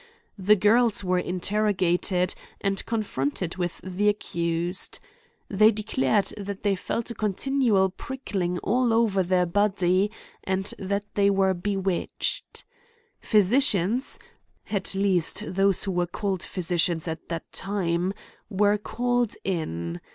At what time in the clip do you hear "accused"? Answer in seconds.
4.09-4.97